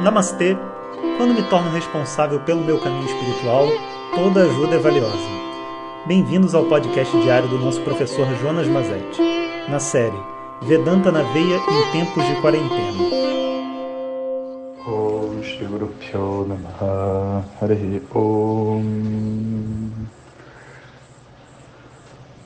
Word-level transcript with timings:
Namastê! 0.00 0.56
Quando 1.16 1.34
me 1.34 1.42
torno 1.48 1.72
responsável 1.72 2.38
pelo 2.40 2.62
meu 2.62 2.78
caminho 2.78 3.04
espiritual, 3.04 3.66
toda 4.14 4.44
ajuda 4.44 4.76
é 4.76 4.78
valiosa. 4.78 5.28
Bem-vindos 6.06 6.54
ao 6.54 6.66
podcast 6.66 7.20
diário 7.20 7.48
do 7.48 7.58
nosso 7.58 7.80
professor 7.82 8.24
Jonas 8.36 8.68
Mazetti, 8.68 9.20
na 9.68 9.80
série 9.80 10.16
Vedanta 10.62 11.10
na 11.10 11.22
Veia 11.32 11.56
em 11.56 11.90
Tempos 11.90 12.24
de 12.24 12.40
Quarentena. 12.40 12.92
Om 14.86 15.42
Shri 15.42 15.66
Guru 15.66 15.92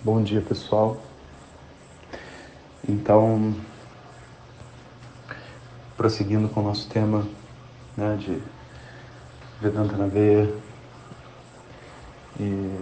Bom 0.02 0.22
dia 0.22 0.40
pessoal. 0.40 0.96
Então, 2.88 3.54
prosseguindo 5.98 6.48
com 6.48 6.60
o 6.60 6.64
nosso 6.64 6.88
tema 6.88 7.26
né, 7.96 8.16
de 8.18 8.40
Vedanta 9.60 9.96
na 9.96 10.06
veia 10.06 10.52
e 12.40 12.80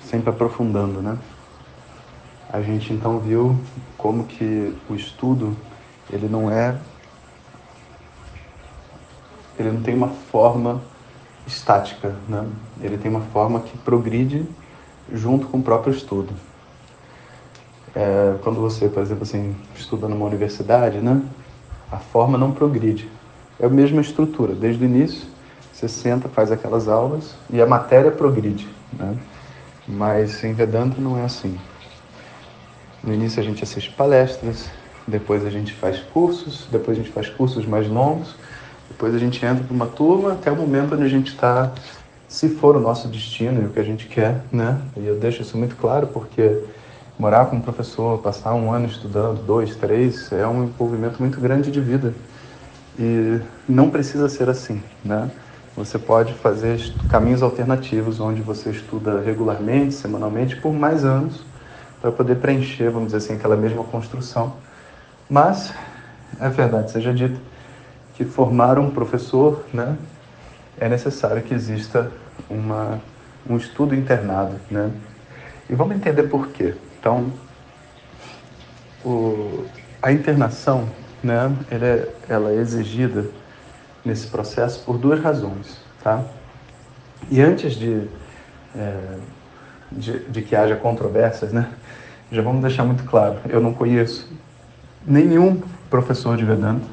sempre 0.00 0.30
aprofundando, 0.30 1.00
né? 1.00 1.16
A 2.50 2.60
gente 2.60 2.92
então 2.92 3.20
viu 3.20 3.56
como 3.96 4.24
que 4.24 4.76
o 4.90 4.94
estudo 4.94 5.56
ele 6.10 6.28
não 6.28 6.50
é 6.50 6.76
ele 9.58 9.70
não 9.70 9.82
tem 9.82 9.94
uma 9.94 10.08
forma 10.08 10.82
estática, 11.46 12.16
né? 12.28 12.46
Ele 12.80 12.98
tem 12.98 13.10
uma 13.10 13.20
forma 13.20 13.60
que 13.60 13.76
progride 13.78 14.44
junto 15.12 15.46
com 15.46 15.58
o 15.58 15.62
próprio 15.62 15.94
estudo. 15.94 16.32
É, 17.94 18.36
quando 18.42 18.60
você, 18.60 18.88
por 18.88 19.02
exemplo, 19.02 19.22
assim, 19.22 19.54
estuda 19.76 20.08
numa 20.08 20.26
universidade, 20.26 20.98
né? 20.98 21.22
A 21.90 21.98
forma 21.98 22.38
não 22.38 22.52
progride. 22.52 23.08
É 23.62 23.66
a 23.66 23.68
mesma 23.68 24.00
estrutura. 24.00 24.56
Desde 24.56 24.84
o 24.84 24.86
início, 24.86 25.24
você 25.72 25.86
senta, 25.86 26.28
faz 26.28 26.50
aquelas 26.50 26.88
aulas 26.88 27.36
e 27.48 27.62
a 27.62 27.66
matéria 27.66 28.10
progride. 28.10 28.68
Né? 28.92 29.16
Mas 29.86 30.42
em 30.42 30.52
Vedanta 30.52 31.00
não 31.00 31.16
é 31.16 31.24
assim. 31.24 31.56
No 33.04 33.14
início 33.14 33.40
a 33.40 33.44
gente 33.44 33.62
assiste 33.62 33.90
palestras, 33.92 34.68
depois 35.06 35.46
a 35.46 35.50
gente 35.50 35.72
faz 35.72 36.00
cursos, 36.00 36.66
depois 36.72 36.98
a 36.98 37.02
gente 37.02 37.12
faz 37.12 37.28
cursos 37.28 37.64
mais 37.64 37.88
longos, 37.88 38.34
depois 38.88 39.14
a 39.14 39.18
gente 39.18 39.44
entra 39.46 39.62
para 39.62 39.74
uma 39.74 39.86
turma 39.86 40.32
até 40.32 40.50
o 40.50 40.56
momento 40.56 40.94
onde 40.94 41.04
a 41.04 41.08
gente 41.08 41.28
está, 41.28 41.72
se 42.26 42.48
for 42.48 42.76
o 42.76 42.80
nosso 42.80 43.06
destino 43.06 43.62
e 43.62 43.66
o 43.66 43.68
que 43.70 43.78
a 43.78 43.84
gente 43.84 44.06
quer, 44.06 44.42
né? 44.50 44.80
E 44.96 45.06
eu 45.06 45.18
deixo 45.20 45.42
isso 45.42 45.56
muito 45.56 45.76
claro 45.76 46.08
porque 46.08 46.64
morar 47.16 47.46
com 47.46 47.56
um 47.56 47.60
professor, 47.60 48.18
passar 48.18 48.54
um 48.54 48.72
ano 48.72 48.86
estudando, 48.86 49.44
dois, 49.44 49.76
três, 49.76 50.32
é 50.32 50.46
um 50.46 50.64
envolvimento 50.64 51.20
muito 51.20 51.40
grande 51.40 51.70
de 51.70 51.80
vida. 51.80 52.12
E 52.98 53.40
não 53.68 53.90
precisa 53.90 54.28
ser 54.28 54.48
assim, 54.48 54.82
né? 55.04 55.30
Você 55.76 55.98
pode 55.98 56.34
fazer 56.34 56.78
caminhos 57.08 57.42
alternativos, 57.42 58.20
onde 58.20 58.42
você 58.42 58.70
estuda 58.70 59.20
regularmente, 59.20 59.94
semanalmente, 59.94 60.56
por 60.56 60.72
mais 60.72 61.02
anos, 61.04 61.42
para 62.00 62.12
poder 62.12 62.36
preencher, 62.36 62.90
vamos 62.90 63.12
dizer 63.12 63.18
assim, 63.18 63.34
aquela 63.34 63.56
mesma 63.56 63.82
construção. 63.84 64.54
Mas, 65.30 65.72
é 66.38 66.48
verdade, 66.50 66.90
seja 66.90 67.14
dito, 67.14 67.40
que 68.14 68.24
formar 68.24 68.78
um 68.78 68.90
professor, 68.90 69.64
né, 69.72 69.96
é 70.78 70.88
necessário 70.88 71.42
que 71.42 71.54
exista 71.54 72.12
uma, 72.50 73.00
um 73.48 73.56
estudo 73.56 73.94
internado, 73.94 74.56
né? 74.70 74.90
E 75.70 75.74
vamos 75.74 75.96
entender 75.96 76.24
por 76.24 76.48
quê. 76.48 76.74
Então, 76.98 77.32
o, 79.04 79.64
a 80.02 80.12
internação, 80.12 80.88
né, 81.22 81.54
ela 81.70 81.86
é, 81.86 82.08
ela 82.28 82.50
é 82.50 82.56
exigida 82.56 83.26
nesse 84.04 84.26
processo 84.26 84.82
por 84.84 84.98
duas 84.98 85.20
razões, 85.20 85.78
tá? 86.02 86.22
E 87.30 87.40
antes 87.40 87.74
de, 87.74 88.08
é, 88.74 89.18
de, 89.90 90.18
de, 90.24 90.42
que 90.42 90.56
haja 90.56 90.74
controvérsias, 90.74 91.52
né, 91.52 91.68
já 92.30 92.42
vamos 92.42 92.62
deixar 92.62 92.84
muito 92.84 93.04
claro, 93.04 93.38
eu 93.48 93.60
não 93.60 93.72
conheço 93.72 94.28
nenhum 95.06 95.62
professor 95.88 96.36
de 96.36 96.44
Vedanta, 96.44 96.86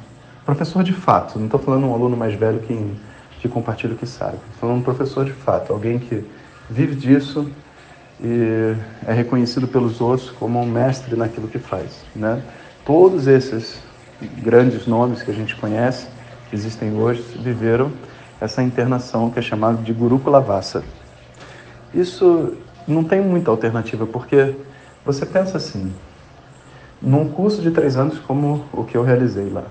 professor 0.46 0.84
de 0.84 0.94
fato, 0.94 1.38
não 1.40 1.46
estou 1.46 1.60
falando 1.60 1.88
um 1.88 1.94
aluno 1.94 2.16
mais 2.16 2.34
velho 2.34 2.60
que, 2.60 2.96
que 3.40 3.50
compartilha 3.50 3.94
o 3.94 3.98
que 3.98 4.06
sabe, 4.06 4.36
estou 4.36 4.60
falando 4.62 4.80
um 4.80 4.84
professor 4.84 5.26
de 5.26 5.34
fato, 5.34 5.74
alguém 5.74 5.98
que 5.98 6.24
vive 6.70 6.96
disso, 6.96 7.50
e 8.22 8.76
é 9.08 9.14
reconhecido 9.14 9.68
pelos 9.68 10.02
outros 10.02 10.30
como 10.32 10.60
um 10.62 10.66
mestre 10.66 11.16
naquilo 11.16 11.48
que 11.48 11.58
faz. 11.58 12.04
Né? 12.16 12.42
Todos 12.86 13.28
esses 13.28 13.82
grandes 14.22 14.86
nomes 14.86 15.22
que 15.22 15.32
a 15.32 15.34
gente 15.34 15.56
conhece, 15.56 16.08
que 16.50 16.56
existem 16.56 16.94
hoje, 16.94 17.22
viveram 17.40 17.92
essa 18.40 18.64
internação 18.64 19.30
que 19.30 19.40
é 19.40 19.42
chamada 19.42 19.82
de 19.82 19.94
Gurukula 19.94 20.40
Vassa. 20.40 20.84
Isso 21.94 22.56
não 22.88 23.04
tem 23.04 23.22
muita 23.22 23.52
alternativa, 23.52 24.06
porque 24.06 24.56
você 25.06 25.26
pensa 25.26 25.58
assim, 25.58 25.94
num 27.02 27.30
curso 27.30 27.62
de 27.62 27.72
três 27.72 27.98
anos 27.98 28.20
como 28.20 28.66
o 28.74 28.84
que 28.84 28.98
eu 28.98 29.04
realizei 29.04 29.50
lá, 29.50 29.64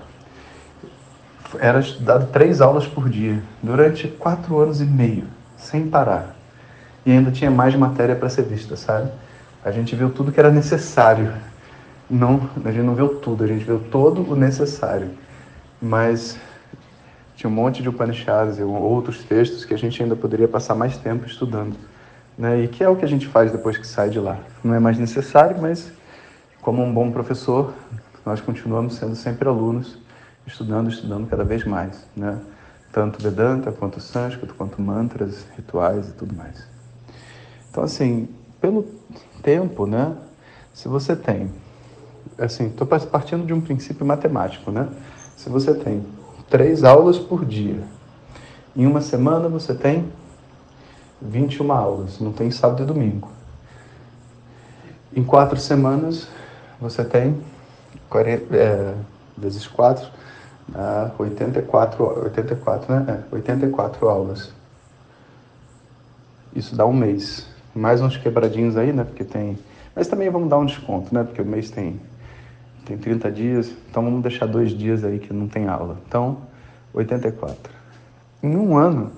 era 1.59 1.79
estudado 1.79 2.27
três 2.31 2.61
aulas 2.61 2.85
por 2.85 3.09
dia, 3.09 3.41
durante 3.61 4.07
quatro 4.07 4.59
anos 4.59 4.81
e 4.81 4.85
meio, 4.85 5.25
sem 5.57 5.89
parar 5.89 6.39
e 7.05 7.11
ainda 7.11 7.31
tinha 7.31 7.49
mais 7.49 7.75
matéria 7.75 8.15
para 8.15 8.29
ser 8.29 8.43
vista, 8.43 8.75
sabe? 8.75 9.09
A 9.63 9.71
gente 9.71 9.95
viu 9.95 10.09
tudo 10.09 10.31
que 10.31 10.39
era 10.39 10.51
necessário. 10.51 11.33
Não, 12.09 12.49
a 12.65 12.71
gente 12.71 12.83
não 12.83 12.95
viu 12.95 13.19
tudo, 13.19 13.43
a 13.43 13.47
gente 13.47 13.63
viu 13.63 13.79
todo 13.91 14.29
o 14.31 14.35
necessário. 14.35 15.11
Mas 15.81 16.37
tinha 17.35 17.49
um 17.49 17.53
monte 17.53 17.81
de 17.81 17.89
Upanishads 17.89 18.57
e 18.57 18.63
outros 18.63 19.23
textos 19.23 19.63
que 19.63 19.73
a 19.73 19.77
gente 19.77 20.01
ainda 20.01 20.15
poderia 20.15 20.47
passar 20.47 20.73
mais 20.75 20.97
tempo 20.97 21.25
estudando. 21.25 21.75
Né? 22.37 22.63
E 22.63 22.67
que 22.67 22.83
é 22.83 22.89
o 22.89 22.95
que 22.95 23.05
a 23.05 23.07
gente 23.07 23.27
faz 23.27 23.51
depois 23.51 23.77
que 23.77 23.85
sai 23.85 24.09
de 24.09 24.19
lá. 24.19 24.39
Não 24.63 24.73
é 24.73 24.79
mais 24.79 24.97
necessário, 24.97 25.61
mas 25.61 25.91
como 26.61 26.83
um 26.83 26.91
bom 26.91 27.11
professor, 27.11 27.73
nós 28.25 28.41
continuamos 28.41 28.95
sendo 28.95 29.15
sempre 29.15 29.47
alunos, 29.47 29.97
estudando, 30.47 30.89
estudando 30.89 31.29
cada 31.29 31.43
vez 31.43 31.63
mais. 31.63 32.05
Né? 32.15 32.39
Tanto 32.91 33.21
Vedanta, 33.21 33.71
quanto 33.71 34.01
Sânscrito, 34.01 34.55
quanto 34.55 34.81
mantras, 34.81 35.45
rituais 35.55 36.09
e 36.09 36.13
tudo 36.13 36.35
mais. 36.35 36.67
Então, 37.69 37.83
assim, 37.83 38.27
pelo 38.59 38.83
tempo, 39.43 39.85
né? 39.85 40.15
Se 40.73 40.87
você 40.87 41.15
tem, 41.15 41.51
assim, 42.37 42.67
estou 42.67 42.87
partindo 42.87 43.45
de 43.45 43.53
um 43.53 43.61
princípio 43.61 44.05
matemático, 44.05 44.71
né? 44.71 44.87
Se 45.35 45.49
você 45.49 45.73
tem 45.73 46.05
três 46.49 46.83
aulas 46.83 47.17
por 47.17 47.45
dia, 47.45 47.81
em 48.75 48.85
uma 48.85 49.01
semana 49.01 49.47
você 49.47 49.73
tem 49.73 50.11
21 51.21 51.71
aulas, 51.71 52.19
não 52.19 52.31
tem 52.31 52.49
sábado 52.51 52.83
e 52.83 52.85
domingo. 52.85 53.29
Em 55.15 55.23
quatro 55.23 55.59
semanas 55.59 56.27
você 56.79 57.03
tem 57.03 57.41
40, 58.09 58.55
é, 58.55 58.93
vezes 59.37 59.67
4, 59.67 60.09
ah, 60.75 61.11
84, 61.17 62.03
84, 62.23 62.93
né? 62.93 63.23
É, 63.31 63.35
84 63.35 64.07
aulas. 64.07 64.53
Isso 66.55 66.75
dá 66.75 66.85
um 66.85 66.93
mês 66.93 67.47
mais 67.73 68.01
uns 68.01 68.17
quebradinhos 68.17 68.77
aí, 68.77 68.91
né? 68.91 69.03
Porque 69.03 69.23
tem. 69.23 69.57
Mas 69.95 70.07
também 70.07 70.29
vamos 70.29 70.49
dar 70.49 70.57
um 70.57 70.65
desconto, 70.65 71.13
né? 71.13 71.23
Porque 71.23 71.41
o 71.41 71.45
mês 71.45 71.69
tem, 71.69 71.99
tem 72.89 72.97
30 72.97 73.31
dias, 73.31 73.71
então 73.87 74.03
vamos 74.03 74.23
deixar 74.23 74.47
dois 74.47 74.71
dias 74.71 75.03
aí 75.03 75.19
que 75.19 75.31
não 75.31 75.47
tem 75.47 75.67
aula. 75.67 75.97
Então, 76.07 76.39
84. 76.91 77.71
Em 78.41 78.55
um 78.55 78.75
ano, 78.75 79.11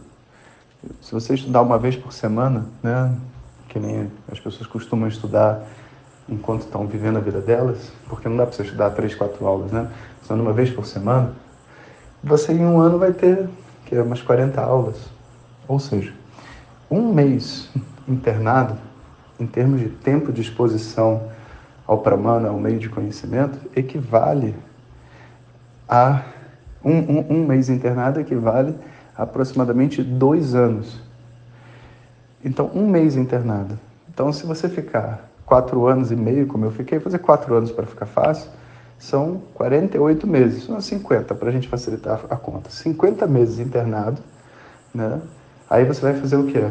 se 1.00 1.14
você 1.14 1.36
estudar 1.36 1.62
uma 1.62 1.80
vez 1.80 1.96
por 1.96 2.12
semana, 2.12 2.66
né? 2.84 3.16
Que 3.70 3.80
nem 3.80 4.12
as 4.30 4.38
pessoas 4.38 4.68
costumam 4.68 5.08
estudar 5.08 5.64
enquanto 6.28 6.64
estão 6.64 6.86
vivendo 6.86 7.18
a 7.18 7.22
vida 7.22 7.40
delas, 7.40 7.94
porque 8.10 8.28
não 8.28 8.36
dá 8.36 8.46
para 8.46 8.54
você 8.54 8.64
estudar 8.64 8.90
três, 8.90 9.16
quatro 9.16 9.46
aulas, 9.48 9.72
né? 9.72 9.90
Estudando 10.22 10.42
uma 10.42 10.54
vez 10.54 10.70
por 10.70 10.86
semana, 10.86 11.34
você 12.22 12.52
em 12.52 12.66
um 12.66 12.82
ano 12.82 13.00
vai 13.00 13.14
ter 13.14 13.48
que 13.86 13.96
é 13.96 14.02
umas 14.02 14.22
40 14.22 14.60
aulas. 14.60 14.98
Ou 15.66 15.80
seja, 15.80 16.14
um 16.90 17.14
mês 17.14 17.70
internado, 18.06 18.78
em 19.40 19.48
termos 19.48 19.80
de 19.80 19.88
tempo 19.88 20.34
de 20.34 20.42
exposição 20.42 21.30
ao 21.92 21.98
pramana, 21.98 22.48
ao 22.48 22.58
meio 22.58 22.80
de 22.80 22.88
conhecimento, 22.88 23.60
equivale 23.76 24.56
a 25.90 26.24
um, 26.82 26.94
um, 26.98 27.26
um 27.30 27.46
mês 27.46 27.68
internado 27.68 28.18
equivale 28.18 28.74
a 29.14 29.24
aproximadamente 29.24 30.02
dois 30.02 30.56
anos. 30.56 31.02
Então, 32.46 32.72
um 32.74 32.88
mês 32.88 33.18
internado. 33.18 33.78
Então, 34.10 34.32
se 34.32 34.46
você 34.46 34.70
ficar 34.70 35.30
quatro 35.46 35.86
anos 35.86 36.14
e 36.14 36.16
meio, 36.16 36.48
como 36.48 36.64
eu 36.64 36.72
fiquei, 36.72 36.98
fazer 37.02 37.20
quatro 37.20 37.54
anos 37.54 37.74
para 37.74 37.86
ficar 37.86 38.06
fácil, 38.06 38.50
são 38.98 39.42
48 39.56 40.26
meses, 40.26 40.64
são 40.64 40.80
50 40.80 41.36
para 41.36 41.50
a 41.50 41.52
gente 41.52 41.68
facilitar 41.68 42.22
a 42.30 42.38
conta. 42.38 42.70
50 42.70 43.28
meses 43.28 43.60
internado, 43.60 44.22
né? 44.96 45.20
Aí 45.70 45.84
você 45.84 46.00
vai 46.00 46.14
fazer 46.14 46.38
o 46.38 46.46
quê? 46.48 46.64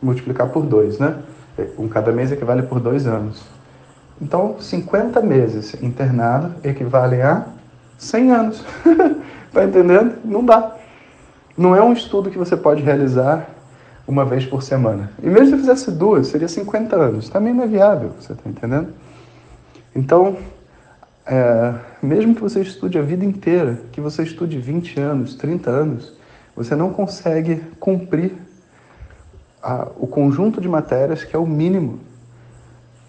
multiplicar 0.00 0.48
por 0.48 0.64
dois, 0.64 0.98
né? 0.98 1.22
Um 1.78 1.88
cada 1.88 2.10
mês 2.10 2.32
equivale 2.32 2.62
por 2.62 2.80
dois 2.80 3.06
anos. 3.06 3.61
Então, 4.22 4.54
50 4.60 5.20
meses 5.20 5.74
internado 5.82 6.54
equivalem 6.62 7.22
a 7.22 7.44
100 7.98 8.30
anos. 8.30 8.64
tá 9.52 9.64
entendendo? 9.64 10.14
Não 10.24 10.44
dá. 10.44 10.76
não 11.58 11.74
é 11.74 11.82
um 11.82 11.92
estudo 11.92 12.30
que 12.30 12.38
você 12.38 12.56
pode 12.56 12.84
realizar 12.84 13.48
uma 14.06 14.24
vez 14.24 14.46
por 14.46 14.62
semana. 14.62 15.10
E 15.20 15.26
mesmo 15.28 15.56
se 15.56 15.56
fizesse 15.56 15.90
duas, 15.90 16.28
seria 16.28 16.46
50 16.46 16.94
anos. 16.94 17.28
Também 17.28 17.52
não 17.52 17.64
é 17.64 17.66
viável, 17.66 18.12
você 18.18 18.32
está 18.32 18.48
entendendo? 18.48 18.90
Então, 19.94 20.36
é, 21.26 21.74
mesmo 22.00 22.32
que 22.32 22.40
você 22.40 22.60
estude 22.60 22.96
a 23.00 23.02
vida 23.02 23.24
inteira, 23.24 23.80
que 23.90 24.00
você 24.00 24.22
estude 24.22 24.56
20 24.56 25.00
anos, 25.00 25.34
30 25.34 25.68
anos, 25.68 26.12
você 26.54 26.76
não 26.76 26.92
consegue 26.92 27.56
cumprir 27.80 28.34
a, 29.60 29.88
o 29.96 30.06
conjunto 30.06 30.60
de 30.60 30.68
matérias 30.68 31.24
que 31.24 31.34
é 31.34 31.38
o 31.38 31.46
mínimo 31.46 31.98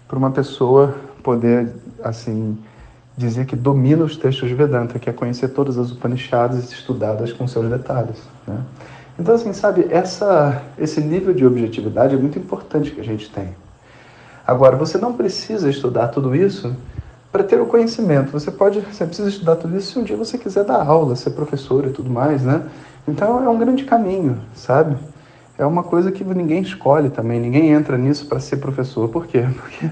para 0.08 0.18
uma 0.18 0.30
pessoa 0.30 0.94
poder, 1.24 1.74
assim, 2.04 2.56
dizer 3.16 3.46
que 3.46 3.56
domina 3.56 4.04
os 4.04 4.16
textos 4.16 4.50
Vedanta, 4.52 4.98
que 4.98 5.10
é 5.10 5.12
conhecer 5.12 5.48
todas 5.48 5.78
as 5.78 5.90
Upanishads 5.90 6.70
estudadas 6.70 7.32
com 7.32 7.48
seus 7.48 7.68
detalhes. 7.68 8.22
Né? 8.46 8.60
Então, 9.18 9.34
assim, 9.34 9.52
sabe, 9.52 9.86
essa, 9.90 10.62
esse 10.78 11.00
nível 11.00 11.34
de 11.34 11.44
objetividade 11.46 12.14
é 12.14 12.18
muito 12.18 12.38
importante 12.38 12.90
que 12.92 13.00
a 13.00 13.04
gente 13.04 13.30
tem. 13.30 13.48
Agora, 14.46 14.76
você 14.76 14.98
não 14.98 15.14
precisa 15.14 15.70
estudar 15.70 16.08
tudo 16.08 16.36
isso 16.36 16.76
para 17.32 17.42
ter 17.42 17.60
o 17.60 17.66
conhecimento. 17.66 18.30
Você 18.30 18.50
pode, 18.50 18.80
você 18.80 19.06
precisa 19.06 19.28
estudar 19.28 19.56
tudo 19.56 19.76
isso 19.76 19.92
se 19.92 19.98
um 19.98 20.04
dia 20.04 20.16
você 20.16 20.36
quiser 20.36 20.64
dar 20.64 20.84
aula, 20.84 21.16
ser 21.16 21.30
professor 21.30 21.86
e 21.86 21.90
tudo 21.90 22.10
mais, 22.10 22.42
né? 22.42 22.62
Então 23.08 23.42
é 23.42 23.48
um 23.48 23.58
grande 23.58 23.84
caminho, 23.84 24.40
sabe? 24.54 24.96
É 25.56 25.64
uma 25.64 25.82
coisa 25.82 26.12
que 26.12 26.22
ninguém 26.24 26.62
escolhe 26.62 27.10
também, 27.10 27.40
ninguém 27.40 27.70
entra 27.70 27.96
nisso 27.96 28.26
para 28.26 28.40
ser 28.40 28.58
professor. 28.58 29.08
Por 29.08 29.26
quê? 29.26 29.46
Porque, 29.54 29.90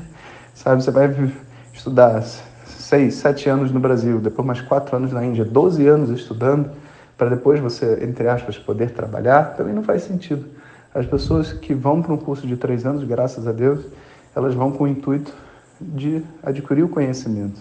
sabe, 0.55 0.83
você 0.83 0.91
vai 0.91 1.33
estudar 1.73 2.23
seis, 2.67 3.15
sete 3.15 3.49
anos 3.49 3.71
no 3.73 3.81
Brasil, 3.81 4.21
depois 4.21 4.47
mais 4.47 4.61
quatro 4.61 4.97
anos 4.97 5.13
na 5.13 5.25
Índia, 5.25 5.45
12 5.45 5.87
anos 5.87 6.11
estudando, 6.11 6.71
para 7.17 7.31
depois 7.31 7.61
você, 7.61 8.05
entre 8.05 8.29
aspas, 8.29 8.59
poder 8.59 8.91
trabalhar, 8.91 9.55
também 9.57 9.75
não 9.75 9.83
faz 9.83 10.03
sentido. 10.03 10.47
As 10.95 11.07
pessoas 11.07 11.53
que 11.53 11.73
vão 11.73 12.03
para 12.03 12.13
um 12.13 12.19
curso 12.19 12.47
de 12.47 12.57
três 12.57 12.85
anos, 12.85 13.05
graças 13.05 13.47
a 13.47 13.53
Deus, 13.53 13.87
elas 14.35 14.55
vão 14.55 14.73
com 14.73 14.85
o 14.85 14.89
intuito 14.89 15.33
de 15.81 16.23
adquirir 16.43 16.83
o 16.83 16.89
conhecimento. 16.89 17.61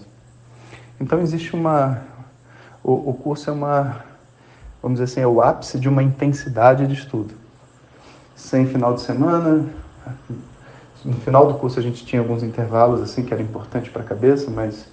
Então 1.00 1.20
existe 1.20 1.54
uma. 1.54 2.02
O, 2.82 3.10
o 3.10 3.14
curso 3.14 3.50
é 3.50 3.52
uma. 3.52 4.04
Vamos 4.82 4.98
dizer 4.98 5.12
assim, 5.12 5.20
é 5.20 5.26
o 5.26 5.40
ápice 5.40 5.78
de 5.78 5.88
uma 5.88 6.02
intensidade 6.02 6.86
de 6.86 6.94
estudo. 6.94 7.34
Sem 8.36 8.66
final 8.66 8.94
de 8.94 9.00
semana. 9.00 9.66
No 11.04 11.14
final 11.14 11.46
do 11.46 11.54
curso 11.54 11.78
a 11.78 11.82
gente 11.82 12.04
tinha 12.04 12.20
alguns 12.22 12.42
intervalos 12.42 13.00
assim 13.00 13.24
que 13.24 13.34
era 13.34 13.42
importante 13.42 13.90
para 13.90 14.02
a 14.02 14.04
cabeça, 14.04 14.50
mas 14.50 14.86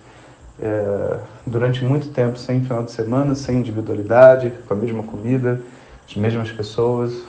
é, 0.59 1.19
durante 1.45 1.85
muito 1.85 2.09
tempo 2.09 2.37
sem 2.37 2.61
final 2.61 2.83
de 2.83 2.91
semana, 2.91 3.35
sem 3.35 3.57
individualidade, 3.57 4.51
com 4.67 4.73
a 4.73 4.77
mesma 4.77 5.03
comida, 5.03 5.61
as 6.07 6.15
mesmas 6.15 6.51
pessoas, 6.51 7.23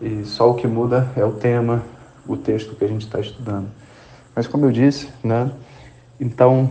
e 0.00 0.24
só 0.24 0.50
o 0.50 0.54
que 0.54 0.66
muda 0.66 1.08
é 1.16 1.24
o 1.24 1.32
tema, 1.32 1.82
o 2.26 2.36
texto 2.36 2.74
que 2.74 2.84
a 2.84 2.88
gente 2.88 3.04
está 3.04 3.20
estudando. 3.20 3.68
Mas 4.34 4.46
como 4.46 4.64
eu 4.64 4.72
disse, 4.72 5.08
né, 5.22 5.50
então 6.18 6.70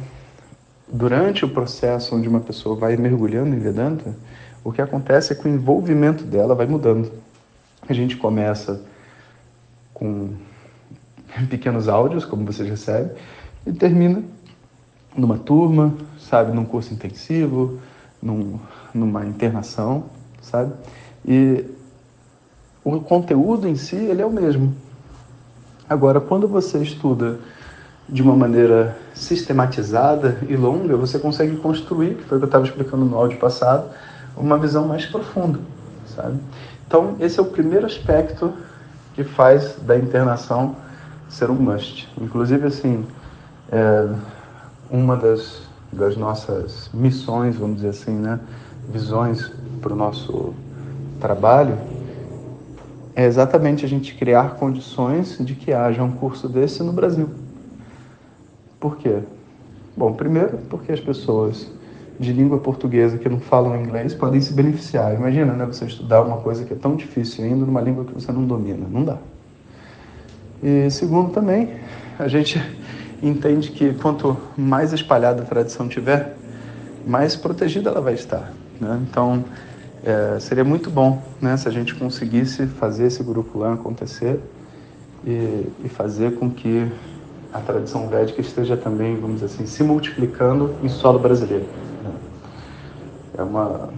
durante 0.88 1.46
o 1.46 1.50
processo 1.50 2.16
onde 2.16 2.28
uma 2.28 2.40
pessoa 2.40 2.76
vai 2.76 2.96
mergulhando 2.98 3.56
em 3.56 3.60
Vedanta, 3.60 4.16
o 4.64 4.72
que 4.72 4.82
acontece 4.82 5.34
é 5.34 5.36
que 5.36 5.48
o 5.48 5.52
envolvimento 5.52 6.24
dela 6.24 6.56
vai 6.56 6.66
mudando. 6.66 7.12
A 7.88 7.94
gente 7.94 8.18
começa 8.18 8.82
com 9.94 10.34
pequenos 11.50 11.88
áudios, 11.88 12.26
como 12.26 12.46
você 12.46 12.64
recebe, 12.64 13.12
e 13.66 13.74
termina 13.74 14.24
numa 15.16 15.38
turma, 15.38 15.94
sabe, 16.20 16.52
num 16.52 16.66
curso 16.66 16.94
intensivo, 16.94 17.80
num, 18.22 18.60
numa 18.94 19.26
internação, 19.26 20.06
sabe? 20.42 20.74
E 21.26 21.66
o 22.84 23.00
conteúdo 23.00 23.68
em 23.68 23.76
si, 23.76 23.96
ele 23.96 24.22
é 24.22 24.26
o 24.26 24.32
mesmo. 24.32 24.76
Agora, 25.90 26.20
quando 26.20 26.48
você 26.48 26.80
estuda 26.80 27.40
de 28.08 28.22
uma 28.22 28.36
maneira 28.36 28.96
sistematizada 29.14 30.38
e 30.48 30.56
longa, 30.56 30.96
você 30.96 31.18
consegue 31.18 31.56
construir, 31.58 32.16
que 32.16 32.24
foi 32.24 32.38
o 32.38 32.40
que 32.40 32.46
eu 32.46 32.48
estava 32.48 32.66
explicando 32.66 33.06
no 33.06 33.18
áudio 33.18 33.40
passado, 33.40 33.90
uma 34.38 34.58
visão 34.58 34.88
mais 34.88 35.06
profunda, 35.06 35.60
sabe? 36.16 36.40
Então, 36.88 37.16
esse 37.20 37.40
é 37.40 37.42
o 37.42 37.46
primeiro 37.46 37.86
aspecto 37.86 38.54
que 39.16 39.24
faz 39.24 39.78
da 39.82 39.98
internação 39.98 40.76
ser 41.36 41.52
um 41.52 41.56
must. 41.56 42.08
Inclusive, 42.20 42.68
assim, 42.68 43.06
é, 43.70 44.10
uma 44.90 45.18
das, 45.18 45.64
das 45.92 46.16
nossas 46.16 46.90
missões, 46.94 47.58
vamos 47.58 47.78
dizer 47.78 47.90
assim, 47.90 48.14
né, 48.14 48.40
visões 48.90 49.52
para 49.82 49.92
o 49.92 49.96
nosso 49.96 50.54
trabalho, 51.20 51.78
é 53.14 53.26
exatamente 53.26 53.86
a 53.86 53.88
gente 53.88 54.16
criar 54.16 54.56
condições 54.56 55.38
de 55.40 55.56
que 55.56 55.74
haja 55.74 56.02
um 56.02 56.12
curso 56.12 56.48
desse 56.48 56.82
no 56.82 56.94
Brasil. 56.94 57.30
Por 58.80 58.98
quê? 58.98 59.20
Bom, 59.96 60.14
primeiro, 60.14 60.60
porque 60.70 60.92
as 60.92 61.00
pessoas 61.00 61.70
de 62.18 62.32
língua 62.32 62.60
portuguesa 62.60 63.18
que 63.18 63.28
não 63.28 63.42
falam 63.42 63.82
inglês 63.82 64.14
podem 64.14 64.40
se 64.40 64.54
beneficiar. 64.54 65.14
Imagina, 65.14 65.52
né, 65.52 65.66
você 65.66 65.84
estudar 65.84 66.22
uma 66.22 66.38
coisa 66.38 66.64
que 66.64 66.72
é 66.72 66.78
tão 66.78 66.96
difícil 66.96 67.44
ainda 67.44 67.66
numa 67.66 67.82
língua 67.82 68.06
que 68.06 68.14
você 68.14 68.32
não 68.32 68.46
domina. 68.46 68.88
Não 68.90 69.04
dá. 69.04 69.18
E 70.66 70.90
segundo 70.90 71.30
também, 71.30 71.76
a 72.18 72.28
gente 72.28 72.60
entende 73.22 73.70
que 73.70 73.94
quanto 73.94 74.36
mais 74.58 74.94
espalhada 74.94 75.44
a 75.44 75.46
tradição 75.46 75.88
tiver, 75.88 76.36
mais 77.06 77.36
protegida 77.36 77.92
ela 77.92 78.02
vai 78.02 78.16
estar. 78.16 78.52
Né? 78.82 79.00
Então, 79.08 79.46
é, 80.04 80.40
seria 80.40 80.64
muito 80.64 80.90
bom 80.90 81.22
né, 81.40 81.56
se 81.56 81.68
a 81.68 81.72
gente 81.72 81.94
conseguisse 81.94 82.66
fazer 82.66 83.06
esse 83.06 83.22
Gurukulam 83.22 83.74
acontecer 83.74 84.40
e, 85.24 85.68
e 85.84 85.88
fazer 85.88 86.34
com 86.34 86.50
que 86.50 86.92
a 87.54 87.60
tradição 87.60 88.10
védica 88.10 88.42
esteja 88.42 88.76
também, 88.76 89.16
vamos 89.18 89.42
dizer 89.42 89.54
assim, 89.54 89.68
se 89.68 89.84
multiplicando 89.84 90.74
em 90.82 90.90
solo 90.90 91.20
brasileiro. 91.20 91.66
Né? 92.04 92.12
É 93.38 93.44
uma, 93.44 93.90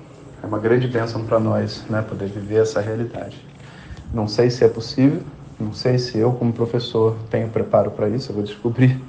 é 0.44 0.46
uma 0.46 0.60
grande 0.60 0.86
bênção 0.86 1.24
para 1.24 1.40
nós 1.40 1.86
né, 1.90 2.02
poder 2.02 2.28
viver 2.28 2.64
essa 2.64 2.82
realidade. 2.82 3.42
Não 4.14 4.28
sei 4.28 4.50
se 4.50 4.66
é 4.66 4.68
possível, 4.68 5.22
não 5.60 5.74
sei 5.74 5.98
se 5.98 6.18
eu, 6.18 6.34
como 6.34 6.54
professor, 6.54 7.16
tenho 7.30 7.50
preparo 7.50 7.92
para 7.92 8.08
isso, 8.10 8.32
eu 8.32 8.36
vou 8.36 8.44
descobrir. 8.44 9.02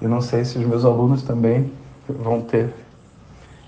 E 0.00 0.06
não 0.06 0.20
sei 0.20 0.44
se 0.44 0.58
os 0.58 0.66
meus 0.66 0.84
alunos 0.84 1.22
também 1.22 1.70
vão 2.08 2.40
ter 2.40 2.72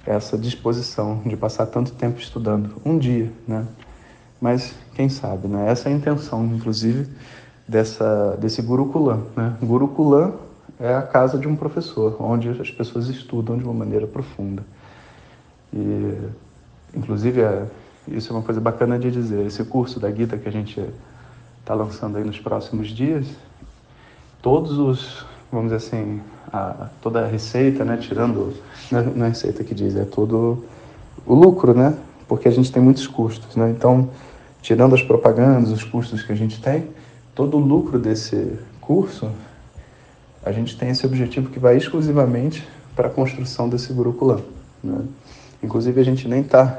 essa 0.06 0.36
disposição 0.36 1.22
de 1.24 1.36
passar 1.36 1.66
tanto 1.66 1.92
tempo 1.92 2.18
estudando. 2.18 2.76
Um 2.84 2.98
dia, 2.98 3.30
né? 3.46 3.66
Mas 4.40 4.74
quem 4.94 5.08
sabe, 5.08 5.48
né? 5.48 5.70
Essa 5.70 5.88
é 5.88 5.92
a 5.92 5.96
intenção, 5.96 6.44
inclusive, 6.46 7.08
dessa, 7.68 8.36
desse 8.40 8.60
Gurukulam. 8.62 9.22
Né? 9.36 9.56
Gurukulam 9.62 10.34
é 10.78 10.94
a 10.94 11.02
casa 11.02 11.38
de 11.38 11.46
um 11.46 11.56
professor, 11.56 12.16
onde 12.20 12.48
as 12.48 12.70
pessoas 12.70 13.08
estudam 13.08 13.56
de 13.56 13.64
uma 13.64 13.72
maneira 13.72 14.06
profunda. 14.06 14.62
E, 15.72 16.14
inclusive, 16.94 17.40
é, 17.40 17.66
isso 18.08 18.32
é 18.32 18.36
uma 18.36 18.42
coisa 18.42 18.60
bacana 18.60 18.98
de 18.98 19.10
dizer. 19.10 19.46
Esse 19.46 19.64
curso 19.64 19.98
da 19.98 20.10
Gita 20.10 20.36
que 20.36 20.48
a 20.48 20.52
gente 20.52 20.84
está 21.64 21.72
lançando 21.72 22.18
aí 22.18 22.24
nos 22.24 22.38
próximos 22.38 22.88
dias, 22.88 23.26
todos 24.42 24.78
os, 24.78 25.24
vamos 25.50 25.72
dizer 25.72 25.76
assim, 25.76 26.20
a, 26.52 26.88
toda 27.00 27.24
a 27.24 27.26
receita, 27.26 27.86
né, 27.86 27.96
tirando, 27.96 28.52
não 28.92 29.00
é, 29.00 29.02
não 29.02 29.24
é 29.24 29.28
receita 29.30 29.64
que 29.64 29.74
diz, 29.74 29.96
é 29.96 30.04
todo 30.04 30.62
o 31.24 31.34
lucro, 31.34 31.72
né, 31.72 31.96
porque 32.28 32.48
a 32.48 32.50
gente 32.50 32.70
tem 32.70 32.82
muitos 32.82 33.06
custos, 33.06 33.56
né, 33.56 33.70
então, 33.70 34.10
tirando 34.60 34.94
as 34.94 35.02
propagandas, 35.02 35.70
os 35.70 35.82
custos 35.82 36.22
que 36.22 36.32
a 36.32 36.36
gente 36.36 36.60
tem, 36.60 36.86
todo 37.34 37.56
o 37.56 37.60
lucro 37.60 37.98
desse 37.98 38.58
curso, 38.78 39.30
a 40.44 40.52
gente 40.52 40.76
tem 40.76 40.90
esse 40.90 41.06
objetivo 41.06 41.48
que 41.48 41.58
vai 41.58 41.78
exclusivamente 41.78 42.68
para 42.94 43.08
a 43.08 43.10
construção 43.10 43.70
desse 43.70 43.90
grupo 43.94 44.38
Né? 44.82 45.00
Inclusive, 45.62 45.98
a 45.98 46.04
gente 46.04 46.28
nem 46.28 46.42
está 46.42 46.78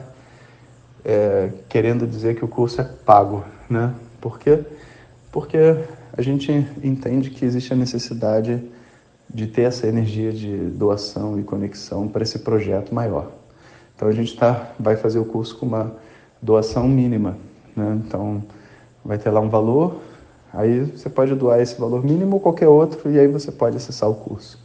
é, 1.04 1.50
querendo 1.68 2.06
dizer 2.06 2.36
que 2.36 2.46
o 2.46 2.48
curso 2.48 2.80
é 2.82 2.84
pago, 2.84 3.44
né? 3.68 3.92
Por 4.26 4.40
quê? 4.40 4.60
Porque 5.32 5.86
a 6.18 6.20
gente 6.20 6.52
entende 6.84 7.30
que 7.30 7.46
existe 7.46 7.72
a 7.72 7.76
necessidade 7.76 8.60
de 9.32 9.46
ter 9.46 9.62
essa 9.62 9.86
energia 9.86 10.34
de 10.34 10.58
doação 10.58 11.40
e 11.40 11.44
conexão 11.44 12.08
para 12.08 12.24
esse 12.24 12.40
projeto 12.40 12.92
maior. 12.92 13.30
Então 13.96 14.08
a 14.08 14.12
gente 14.12 14.36
tá, 14.36 14.72
vai 14.80 14.96
fazer 14.96 15.20
o 15.20 15.26
curso 15.26 15.56
com 15.60 15.68
uma 15.68 15.96
doação 16.42 16.88
mínima. 16.88 17.38
Né? 17.76 18.02
Então 18.04 18.44
vai 19.06 19.20
ter 19.20 19.30
lá 19.30 19.40
um 19.40 19.48
valor, 19.48 19.98
aí 20.52 20.80
você 20.86 21.08
pode 21.08 21.36
doar 21.36 21.62
esse 21.62 21.80
valor 21.80 22.04
mínimo 22.04 22.38
ou 22.38 22.40
qualquer 22.40 22.68
outro, 22.68 23.12
e 23.12 23.20
aí 23.20 23.28
você 23.28 23.52
pode 23.52 23.78
acessar 23.78 24.10
o 24.10 24.16
curso. 24.16 24.58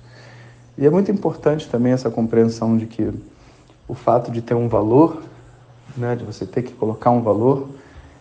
E 0.79 0.87
é 0.87 0.91
muito 0.91 1.13
importante 1.13 1.69
também 1.69 1.93
essa 1.93 2.11
compreensão 2.11 2.79
de 2.79 2.87
que 2.87 3.13
o 3.87 3.93
fato 3.93 4.31
de 4.31 4.41
ter 4.41 4.55
um 4.55 4.69
valor, 4.69 5.23
né, 5.99 6.17
de 6.17 6.25
você 6.25 6.47
ter 6.47 6.63
que 6.63 6.73
colocar 6.73 7.11
um 7.11 7.21
valor, 7.21 7.69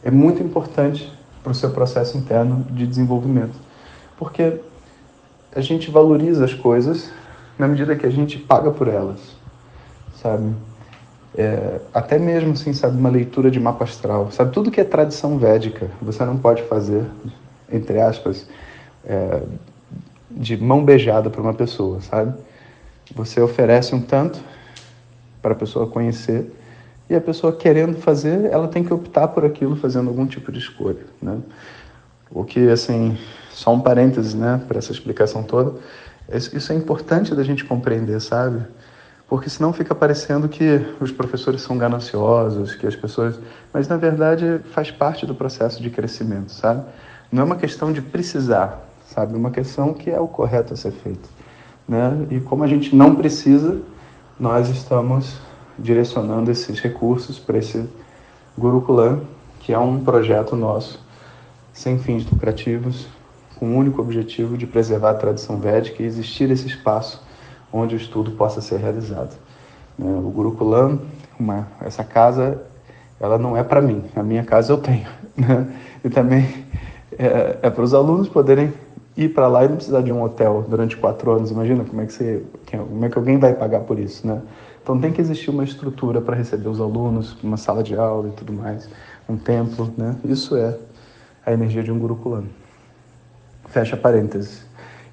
é 0.03 0.11
muito 0.11 0.43
importante 0.43 1.17
para 1.49 1.51
o 1.51 1.55
seu 1.55 1.71
processo 1.71 2.17
interno 2.17 2.65
de 2.69 2.85
desenvolvimento. 2.85 3.57
Porque 4.17 4.59
a 5.55 5.61
gente 5.61 5.89
valoriza 5.89 6.45
as 6.45 6.53
coisas 6.53 7.11
na 7.57 7.67
medida 7.67 7.95
que 7.95 8.05
a 8.05 8.09
gente 8.09 8.37
paga 8.37 8.71
por 8.71 8.87
elas, 8.87 9.19
sabe? 10.21 10.53
é, 11.35 11.79
até 11.93 12.17
mesmo, 12.17 12.53
assim, 12.53 12.73
sabe, 12.73 12.97
uma 12.97 13.09
leitura 13.09 13.51
de 13.51 13.59
mapa 13.59 13.83
astral, 13.83 14.31
sabe, 14.31 14.51
tudo 14.51 14.71
que 14.71 14.81
é 14.81 14.83
tradição 14.83 15.37
védica, 15.37 15.89
você 16.01 16.23
não 16.25 16.37
pode 16.37 16.63
fazer, 16.63 17.05
entre 17.71 17.99
aspas, 17.99 18.47
é, 19.05 19.41
de 20.31 20.57
mão 20.57 20.83
beijada 20.83 21.29
para 21.29 21.41
uma 21.41 21.53
pessoa, 21.53 22.01
sabe? 22.01 22.33
Você 23.15 23.41
oferece 23.41 23.95
um 23.95 24.01
tanto 24.01 24.39
para 25.41 25.53
a 25.53 25.55
pessoa 25.55 25.87
conhecer 25.87 26.51
e 27.09 27.15
a 27.15 27.21
pessoa 27.21 27.51
querendo 27.51 27.97
fazer, 27.97 28.45
ela 28.45 28.67
tem 28.67 28.83
que 28.83 28.93
optar 28.93 29.29
por 29.29 29.43
aquilo 29.43 29.75
fazendo 29.75 30.09
algum 30.09 30.27
tipo 30.27 30.51
de 30.51 30.59
escolha, 30.59 31.05
né? 31.21 31.39
O 32.31 32.43
que, 32.43 32.69
assim, 32.69 33.17
só 33.49 33.73
um 33.73 33.79
parêntese, 33.79 34.37
né, 34.37 34.61
para 34.67 34.77
essa 34.77 34.91
explicação 34.91 35.41
toda, 35.41 35.73
isso 36.31 36.71
é 36.71 36.75
importante 36.75 37.33
da 37.33 37.43
gente 37.43 37.65
compreender, 37.65 38.21
sabe? 38.21 38.61
Porque 39.27 39.49
senão 39.49 39.73
fica 39.73 39.95
parecendo 39.95 40.47
que 40.47 40.81
os 40.99 41.11
professores 41.11 41.61
são 41.61 41.77
gananciosos, 41.77 42.75
que 42.75 42.85
as 42.85 42.95
pessoas. 42.95 43.39
Mas 43.73 43.87
na 43.87 43.97
verdade 43.97 44.59
faz 44.71 44.91
parte 44.91 45.25
do 45.25 45.35
processo 45.35 45.81
de 45.81 45.89
crescimento, 45.89 46.51
sabe? 46.51 46.83
Não 47.31 47.41
é 47.43 47.45
uma 47.45 47.55
questão 47.55 47.91
de 47.91 48.01
precisar, 48.01 48.87
sabe? 49.05 49.33
É 49.33 49.37
uma 49.37 49.51
questão 49.51 49.93
que 49.93 50.09
é 50.09 50.19
o 50.19 50.27
correto 50.27 50.73
a 50.73 50.77
ser 50.77 50.91
feito. 50.91 51.29
Né? 51.87 52.27
E 52.31 52.39
como 52.39 52.63
a 52.63 52.67
gente 52.67 52.95
não 52.95 53.15
precisa, 53.15 53.79
nós 54.39 54.69
estamos 54.69 55.39
direcionando 55.81 56.51
esses 56.51 56.79
recursos 56.79 57.39
para 57.39 57.57
esse 57.57 57.87
Gurukulam, 58.57 59.21
que 59.59 59.73
é 59.73 59.79
um 59.79 60.03
projeto 60.03 60.55
nosso, 60.55 61.03
sem 61.73 61.97
fins 61.97 62.29
lucrativos, 62.29 63.07
com 63.57 63.73
o 63.73 63.77
único 63.77 64.01
objetivo 64.01 64.57
de 64.57 64.65
preservar 64.65 65.11
a 65.11 65.13
tradição 65.15 65.57
védica 65.57 66.01
e 66.01 66.05
existir 66.05 66.49
esse 66.49 66.67
espaço 66.67 67.21
onde 67.71 67.95
o 67.95 67.97
estudo 67.97 68.31
possa 68.31 68.61
ser 68.61 68.77
realizado. 68.79 69.35
Né? 69.97 70.11
O 70.17 70.29
Gurukulam, 70.29 70.99
uma, 71.39 71.67
essa 71.81 72.03
casa, 72.03 72.61
ela 73.19 73.37
não 73.37 73.55
é 73.55 73.63
para 73.63 73.81
mim, 73.81 74.03
a 74.15 74.23
minha 74.23 74.43
casa 74.43 74.73
eu 74.73 74.77
tenho. 74.77 75.07
Né? 75.39 75.67
E 76.03 76.09
também 76.09 76.45
é, 77.17 77.59
é 77.61 77.69
para 77.69 77.81
os 77.81 77.93
alunos 77.93 78.27
poderem 78.27 78.73
ir 79.15 79.29
para 79.29 79.47
lá 79.47 79.63
e 79.63 79.69
não 79.69 79.77
precisar 79.77 80.01
de 80.01 80.11
um 80.11 80.21
hotel 80.21 80.65
durante 80.67 80.97
quatro 80.97 81.31
anos. 81.31 81.49
Imagina 81.49 81.85
como 81.85 82.01
é 82.01 82.05
que 82.05 82.11
você, 82.11 82.43
como 82.69 83.05
é 83.05 83.09
que 83.09 83.17
alguém 83.17 83.37
vai 83.37 83.53
pagar 83.53 83.81
por 83.81 83.97
isso, 83.97 84.27
né? 84.27 84.41
Então 84.81 84.99
tem 84.99 85.11
que 85.11 85.21
existir 85.21 85.49
uma 85.49 85.63
estrutura 85.63 86.21
para 86.21 86.35
receber 86.35 86.67
os 86.67 86.79
alunos, 86.79 87.37
uma 87.43 87.57
sala 87.57 87.83
de 87.83 87.95
aula 87.95 88.29
e 88.29 88.31
tudo 88.31 88.53
mais, 88.53 88.89
um 89.27 89.37
templo, 89.37 89.93
né? 89.97 90.15
Isso 90.23 90.55
é 90.55 90.77
a 91.45 91.51
energia 91.51 91.83
de 91.83 91.91
um 91.91 91.99
gurukulano. 91.99 92.49
Fecha 93.67 93.95
parênteses. 93.95 94.65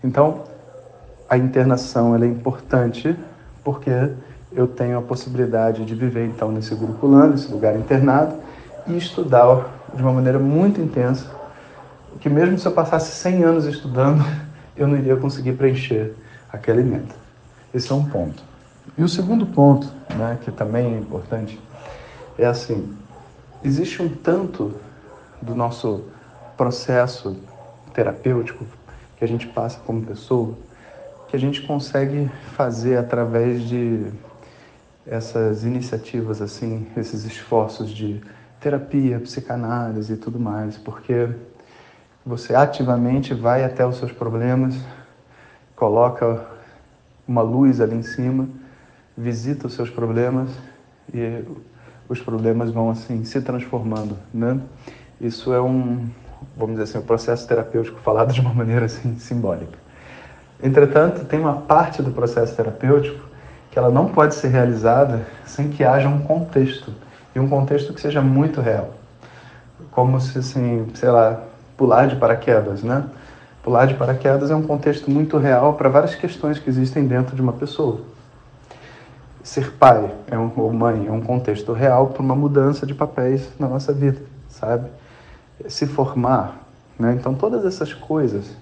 Então 0.02 0.44
a 1.28 1.36
internação 1.36 2.14
é 2.16 2.26
importante 2.26 3.16
porque 3.64 4.10
eu 4.52 4.66
tenho 4.66 4.98
a 4.98 5.02
possibilidade 5.02 5.84
de 5.84 5.94
viver 5.94 6.26
então 6.26 6.50
nesse 6.50 6.74
gurukulano, 6.74 7.32
nesse 7.32 7.50
lugar 7.50 7.76
internado 7.76 8.36
e 8.86 8.96
estudar 8.96 9.68
de 9.94 10.00
uma 10.02 10.12
maneira 10.12 10.38
muito 10.38 10.80
intensa 10.80 11.36
que 12.20 12.28
mesmo 12.28 12.58
se 12.58 12.66
eu 12.66 12.72
passasse 12.72 13.12
100 13.12 13.44
anos 13.44 13.64
estudando, 13.66 14.24
eu 14.76 14.86
não 14.88 14.96
iria 14.96 15.16
conseguir 15.16 15.52
preencher 15.52 16.14
aquele 16.52 16.82
meta. 16.82 17.14
Esse 17.72 17.92
é 17.92 17.94
um 17.94 18.04
ponto. 18.04 18.42
E 18.96 19.02
o 19.02 19.08
segundo 19.08 19.46
ponto, 19.46 19.86
né, 20.16 20.38
que 20.42 20.50
também 20.50 20.94
é 20.94 20.98
importante, 20.98 21.60
é 22.38 22.46
assim: 22.46 22.96
existe 23.62 24.02
um 24.02 24.08
tanto 24.08 24.74
do 25.40 25.54
nosso 25.54 26.04
processo 26.56 27.36
terapêutico 27.92 28.64
que 29.16 29.24
a 29.24 29.28
gente 29.28 29.46
passa 29.46 29.78
como 29.80 30.02
pessoa 30.02 30.54
que 31.28 31.36
a 31.36 31.38
gente 31.38 31.62
consegue 31.62 32.30
fazer 32.54 32.96
através 32.96 33.62
de 33.62 34.06
essas 35.06 35.64
iniciativas 35.64 36.40
assim, 36.40 36.86
esses 36.96 37.24
esforços 37.24 37.90
de 37.90 38.20
terapia, 38.60 39.20
psicanálise 39.20 40.12
e 40.12 40.16
tudo 40.16 40.38
mais, 40.38 40.76
porque 40.76 41.28
você 42.24 42.54
ativamente 42.54 43.34
vai 43.34 43.64
até 43.64 43.86
os 43.86 43.96
seus 43.96 44.12
problemas, 44.12 44.76
coloca 45.74 46.44
uma 47.26 47.42
luz 47.42 47.80
ali 47.80 47.96
em 47.96 48.02
cima, 48.02 48.48
visita 49.16 49.66
os 49.66 49.74
seus 49.74 49.90
problemas 49.90 50.50
e 51.12 51.42
os 52.08 52.20
problemas 52.20 52.70
vão 52.70 52.90
assim 52.90 53.24
se 53.24 53.40
transformando, 53.40 54.16
né? 54.32 54.60
Isso 55.20 55.52
é 55.52 55.60
um, 55.60 56.06
vamos 56.56 56.76
dizer 56.76 56.84
assim, 56.84 56.98
um 56.98 57.06
processo 57.06 57.48
terapêutico 57.48 57.98
falado 58.00 58.32
de 58.32 58.40
uma 58.40 58.52
maneira 58.52 58.86
assim 58.86 59.18
simbólica. 59.18 59.78
Entretanto, 60.62 61.24
tem 61.24 61.40
uma 61.40 61.54
parte 61.54 62.02
do 62.02 62.10
processo 62.10 62.54
terapêutico 62.54 63.24
que 63.70 63.78
ela 63.78 63.90
não 63.90 64.08
pode 64.08 64.34
ser 64.34 64.48
realizada 64.48 65.26
sem 65.44 65.68
que 65.68 65.84
haja 65.84 66.08
um 66.08 66.20
contexto 66.20 66.92
e 67.34 67.40
um 67.40 67.48
contexto 67.48 67.92
que 67.92 68.00
seja 68.00 68.22
muito 68.22 68.60
real, 68.60 68.94
como 69.90 70.18
se 70.20 70.38
assim, 70.38 70.86
sei 70.94 71.10
lá, 71.10 71.42
pular 71.76 72.06
de 72.06 72.16
paraquedas, 72.16 72.82
né? 72.82 73.04
Pular 73.62 73.86
de 73.86 73.94
paraquedas 73.94 74.50
é 74.50 74.54
um 74.54 74.62
contexto 74.62 75.10
muito 75.10 75.36
real 75.36 75.74
para 75.74 75.88
várias 75.88 76.14
questões 76.14 76.58
que 76.58 76.70
existem 76.70 77.06
dentro 77.06 77.34
de 77.34 77.42
uma 77.42 77.52
pessoa. 77.52 78.00
Ser 79.46 79.70
pai 79.74 80.12
é 80.26 80.36
um, 80.36 80.50
ou 80.56 80.72
mãe 80.72 81.06
é 81.06 81.12
um 81.12 81.20
contexto 81.20 81.72
real 81.72 82.08
para 82.08 82.20
uma 82.20 82.34
mudança 82.34 82.84
de 82.84 82.92
papéis 82.92 83.48
na 83.60 83.68
nossa 83.68 83.92
vida, 83.92 84.20
sabe? 84.48 84.90
Se 85.68 85.86
formar, 85.86 86.66
né? 86.98 87.14
Então 87.14 87.32
todas 87.32 87.64
essas 87.64 87.94
coisas 87.94 88.56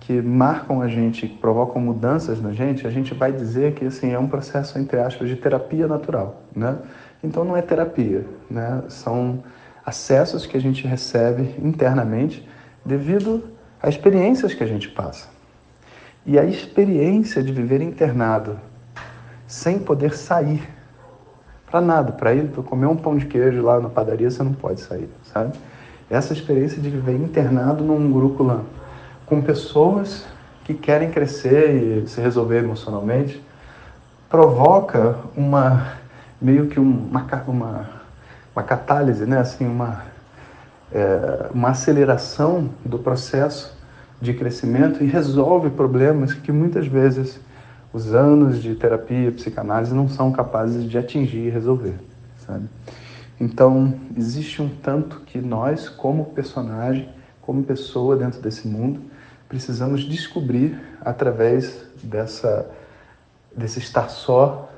que 0.00 0.20
marcam 0.20 0.82
a 0.82 0.86
gente, 0.86 1.26
que 1.26 1.38
provocam 1.38 1.80
mudanças 1.80 2.42
na 2.42 2.52
gente, 2.52 2.86
a 2.86 2.90
gente 2.90 3.14
vai 3.14 3.32
dizer 3.32 3.72
que 3.72 3.86
assim 3.86 4.12
é 4.12 4.18
um 4.18 4.28
processo 4.28 4.78
entre 4.78 5.00
aspas 5.00 5.30
de 5.30 5.36
terapia 5.36 5.88
natural, 5.88 6.42
né? 6.54 6.76
Então 7.24 7.42
não 7.42 7.56
é 7.56 7.62
terapia, 7.62 8.26
né? 8.50 8.82
São 8.90 9.42
acessos 9.82 10.44
que 10.44 10.58
a 10.58 10.60
gente 10.60 10.86
recebe 10.86 11.54
internamente 11.58 12.46
devido 12.84 13.44
a 13.82 13.88
experiências 13.88 14.52
que 14.52 14.62
a 14.62 14.66
gente 14.66 14.90
passa. 14.90 15.30
E 16.26 16.38
a 16.38 16.44
experiência 16.44 17.42
de 17.42 17.50
viver 17.50 17.80
internado 17.80 18.60
sem 19.52 19.78
poder 19.78 20.14
sair 20.14 20.66
para 21.70 21.80
nada, 21.80 22.10
para 22.12 22.34
ir 22.34 22.48
para 22.48 22.62
comer 22.62 22.86
um 22.86 22.96
pão 22.96 23.18
de 23.18 23.26
queijo 23.26 23.60
lá 23.60 23.78
na 23.78 23.90
padaria, 23.90 24.30
você 24.30 24.42
não 24.42 24.54
pode 24.54 24.80
sair, 24.80 25.10
sabe? 25.30 25.52
Essa 26.08 26.32
experiência 26.32 26.80
de 26.80 26.88
viver 26.88 27.16
internado 27.16 27.84
num 27.84 28.10
grupo 28.10 28.62
com 29.26 29.42
pessoas 29.42 30.26
que 30.64 30.72
querem 30.72 31.10
crescer 31.10 32.02
e 32.02 32.08
se 32.08 32.18
resolver 32.18 32.58
emocionalmente, 32.58 33.42
provoca 34.28 35.16
uma 35.36 35.96
meio 36.40 36.68
que 36.68 36.80
uma, 36.80 37.22
uma 37.46 38.02
uma 38.54 38.62
catálise, 38.62 39.26
né? 39.26 39.38
assim, 39.38 39.66
uma, 39.66 40.02
é, 40.90 41.50
uma 41.52 41.70
aceleração 41.70 42.70
do 42.84 42.98
processo 42.98 43.76
de 44.18 44.32
crescimento 44.32 45.02
e 45.02 45.06
resolve 45.06 45.70
problemas 45.70 46.32
que 46.32 46.52
muitas 46.52 46.86
vezes 46.86 47.40
os 47.92 48.14
anos 48.14 48.62
de 48.62 48.74
terapia, 48.74 49.30
psicanálise 49.32 49.94
não 49.94 50.08
são 50.08 50.32
capazes 50.32 50.88
de 50.88 50.96
atingir 50.96 51.46
e 51.46 51.50
resolver, 51.50 51.94
sabe? 52.38 52.68
Então, 53.38 53.94
existe 54.16 54.62
um 54.62 54.68
tanto 54.68 55.20
que 55.20 55.40
nós, 55.40 55.88
como 55.88 56.26
personagem, 56.26 57.08
como 57.40 57.62
pessoa 57.62 58.16
dentro 58.16 58.40
desse 58.40 58.66
mundo, 58.68 59.00
precisamos 59.48 60.02
descobrir 60.04 60.80
através 61.00 61.84
dessa 62.02 62.70
desse 63.54 63.78
estar 63.78 64.08
só 64.08 64.70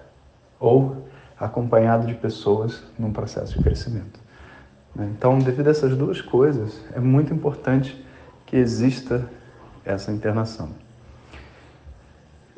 ou 0.59 1.07
acompanhado 1.39 2.07
de 2.07 2.15
pessoas 2.15 2.83
num 2.99 3.13
processo 3.13 3.57
de 3.57 3.63
crescimento. 3.63 4.19
Né? 4.95 5.13
Então, 5.17 5.39
devido 5.39 5.69
a 5.69 5.71
essas 5.71 5.97
duas 5.97 6.21
coisas, 6.21 6.81
é 6.93 7.01
muito 7.01 7.33
importante 7.33 8.05
que 8.47 8.57
exista 8.57 9.29
essa 9.85 10.11
internação. 10.11 10.71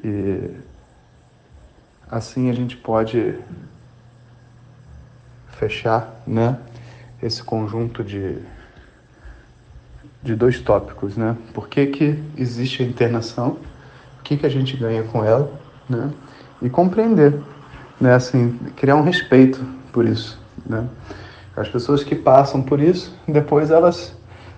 E 0.03 0.51
assim 2.11 2.51
a 2.51 2.53
gente 2.53 2.77
pode 2.77 3.39
fechar 5.59 6.23
né, 6.27 6.59
esse 7.23 7.43
conjunto 7.43 8.05
de, 8.05 8.39
de 10.23 10.35
dois 10.35 10.61
tópicos. 10.61 11.17
Né? 11.17 11.37
Por 11.55 11.69
que, 11.69 11.87
que 11.87 12.23
existe 12.37 12.83
a 12.83 12.87
internação? 12.87 13.59
O 14.21 14.23
que, 14.23 14.37
que 14.37 14.47
a 14.47 14.51
gente 14.51 14.77
ganha 14.77 15.03
com 15.05 15.25
ela? 15.25 15.51
Né? 15.89 16.13
E 16.61 16.69
compreender 16.69 17.41
né, 18.01 18.15
assim, 18.15 18.59
criar 18.77 18.97
um 18.97 19.03
respeito 19.03 19.65
por 19.93 20.05
isso, 20.05 20.39
né? 20.67 20.87
As 21.57 21.69
pessoas 21.69 22.05
que 22.05 22.15
passam 22.15 22.63
por 22.63 22.81
isso, 22.81 23.17
depois 23.27 23.71
elas 23.71 24.15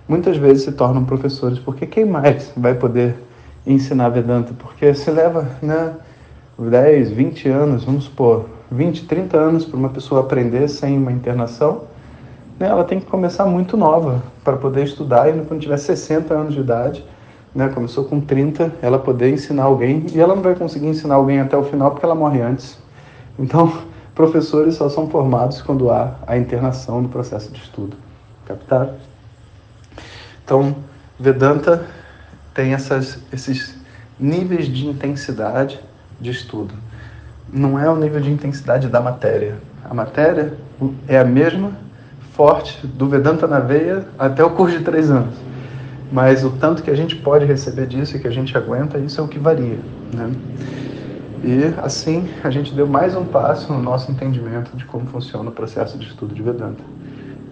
muitas 0.09 0.37
vezes 0.37 0.64
se 0.64 0.73
tornam 0.73 1.04
professores, 1.04 1.59
porque 1.59 1.87
quem 1.87 2.04
mais 2.04 2.52
vai 2.57 2.75
poder 2.75 3.14
ensinar 3.69 4.09
Vedanta? 4.09 4.53
Porque 4.59 4.93
se 4.95 5.11
leva, 5.11 5.49
né, 5.63 5.95
10, 6.59 7.11
20 7.11 7.49
anos, 7.49 7.85
vamos 7.85 8.05
supor, 8.05 8.47
20, 8.71 9.07
30 9.07 9.37
anos 9.37 9.65
para 9.65 9.77
uma 9.77 9.89
pessoa 9.89 10.23
aprender 10.23 10.69
sem 10.69 10.99
uma 10.99 11.13
internação, 11.13 11.83
né, 12.59 12.69
ela 12.69 12.83
tem 12.85 12.99
que 12.99 13.07
começar 13.07 13.47
muito 13.47 13.77
nova 13.77 14.23
para 14.43 14.57
poder 14.57 14.85
estudar 14.85 15.29
e 15.29 15.41
quando 15.45 15.61
tiver 15.61 15.77
60 15.77 16.35
anos 16.35 16.55
de 16.55 16.61
idade, 16.61 17.05
né, 17.55 17.69
começou 17.69 18.05
com 18.05 18.21
30, 18.21 18.73
ela 18.83 18.99
poder 18.99 19.33
ensinar 19.33 19.65
alguém 19.65 20.07
e 20.13 20.21
ela 20.21 20.35
não 20.35 20.43
vai 20.43 20.55
conseguir 20.55 20.87
ensinar 20.87 21.15
alguém 21.15 21.41
até 21.41 21.57
o 21.57 21.63
final 21.63 21.91
porque 21.91 22.05
ela 22.05 22.15
morre 22.15 22.41
antes. 22.41 22.79
Então, 23.39 23.73
professores 24.15 24.75
só 24.75 24.89
são 24.89 25.09
formados 25.09 25.63
quando 25.63 25.91
há 25.91 26.17
a 26.27 26.37
internação 26.37 27.01
no 27.01 27.09
processo 27.09 27.53
de 27.53 27.61
estudo. 27.61 27.97
Captaram? 28.47 28.95
Então, 30.45 30.75
Vedanta 31.21 31.85
tem 32.59 32.75
essas, 32.75 33.21
esses 33.33 33.77
níveis 34.19 34.67
de 34.67 34.85
intensidade 34.85 35.79
de 36.21 36.33
estudo. 36.33 36.75
Não 37.53 37.79
é 37.79 37.88
o 37.88 37.95
nível 37.95 38.21
de 38.21 38.33
intensidade 38.33 38.88
da 38.88 39.00
matéria. 39.00 39.59
A 39.88 39.95
matéria 39.95 40.55
é 41.07 41.21
a 41.21 41.25
mesma, 41.25 41.71
forte, 42.33 42.85
do 42.85 43.09
Vedanta 43.09 43.47
na 43.47 43.61
veia 43.61 44.09
até 44.19 44.43
o 44.43 44.50
curso 44.50 44.77
de 44.77 44.83
três 44.83 45.09
anos. 45.09 45.37
Mas 46.11 46.43
o 46.43 46.50
tanto 46.50 46.83
que 46.83 46.91
a 46.91 46.97
gente 46.97 47.15
pode 47.15 47.45
receber 47.45 47.87
disso 47.87 48.17
e 48.17 48.19
que 48.19 48.27
a 48.27 48.33
gente 48.33 48.59
aguenta, 48.59 48.99
isso 48.99 49.21
é 49.21 49.23
o 49.23 49.29
que 49.29 49.38
varia. 49.38 49.79
Né? 50.12 50.33
E 51.45 51.81
assim 51.81 52.29
a 52.43 52.50
gente 52.50 52.75
deu 52.75 52.88
mais 52.88 53.15
um 53.15 53.25
passo 53.25 53.73
no 53.73 53.81
nosso 53.81 54.11
entendimento 54.11 54.77
de 54.77 54.85
como 54.85 55.07
funciona 55.07 55.49
o 55.49 55.53
processo 55.53 55.97
de 55.97 56.09
estudo 56.09 56.35
de 56.35 56.43
Vedanta. 56.43 56.83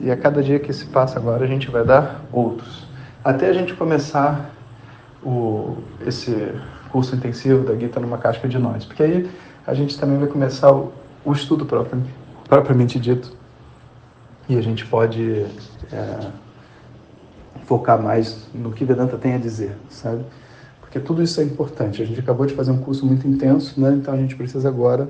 E 0.01 0.11
a 0.11 0.17
cada 0.17 0.43
dia 0.43 0.59
que 0.59 0.73
se 0.73 0.87
passa 0.87 1.17
agora, 1.17 1.45
a 1.45 1.47
gente 1.47 1.71
vai 1.71 1.85
dar 1.85 2.23
outros. 2.33 2.85
Até 3.23 3.49
a 3.49 3.53
gente 3.53 3.73
começar 3.73 4.56
o, 5.27 5.77
esse 6.07 6.55
curso 6.93 7.17
intensivo 7.17 7.65
da 7.65 7.75
Gita 7.75 7.99
numa 7.99 8.17
casca 8.17 8.49
de 8.49 8.59
nós. 8.59 8.85
Porque 8.85 9.03
aí 9.03 9.31
a 9.67 9.75
gente 9.75 9.99
também 9.99 10.19
vai 10.19 10.29
começar 10.29 10.73
o, 10.73 10.93
o 11.25 11.33
estudo 11.33 11.67
próprio, 11.67 12.01
propriamente 12.49 13.01
dito. 13.01 13.37
E 14.49 14.57
a 14.57 14.61
gente 14.61 14.87
pode 14.87 15.45
é, 15.93 16.31
focar 17.65 18.01
mais 18.01 18.47
no 18.55 18.71
que 18.71 18.85
Vedanta 18.85 19.19
tem 19.19 19.35
a 19.35 19.39
dizer, 19.39 19.77
sabe? 19.91 20.25
Porque 20.81 21.01
tudo 21.01 21.21
isso 21.21 21.41
é 21.41 21.45
importante. 21.45 22.01
A 22.01 22.07
gente 22.07 22.21
acabou 22.21 22.47
de 22.47 22.55
fazer 22.55 22.71
um 22.71 22.79
curso 22.79 23.05
muito 23.05 23.27
intenso, 23.27 23.81
né? 23.81 23.93
então 23.95 24.15
a 24.15 24.17
gente 24.17 24.37
precisa 24.37 24.69
agora 24.69 25.09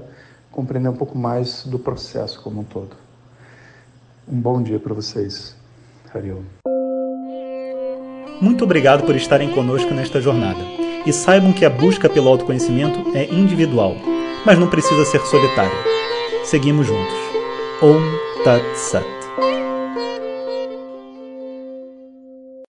compreender 0.50 0.88
um 0.88 0.96
pouco 0.96 1.18
mais 1.18 1.66
do 1.66 1.78
processo 1.78 2.40
como 2.40 2.62
um 2.62 2.64
todo. 2.64 2.96
Um 4.26 4.40
bom 4.40 4.62
dia 4.62 4.80
para 4.80 4.94
vocês. 4.94 5.54
Hariom. 6.14 6.75
Muito 8.40 8.64
obrigado 8.64 9.04
por 9.04 9.16
estarem 9.16 9.48
conosco 9.50 9.94
nesta 9.94 10.20
jornada. 10.20 10.60
E 11.06 11.12
saibam 11.12 11.52
que 11.52 11.64
a 11.64 11.70
busca 11.70 12.08
pelo 12.08 12.28
autoconhecimento 12.28 13.12
é 13.14 13.24
individual, 13.24 13.96
mas 14.44 14.58
não 14.58 14.68
precisa 14.68 15.04
ser 15.04 15.20
solitária. 15.22 15.78
Seguimos 16.44 16.86
juntos. 16.86 17.14
Om 17.80 18.00
Tat 18.44 18.64
Sat. 18.74 19.15